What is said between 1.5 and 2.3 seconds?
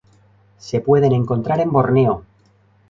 en Borneo.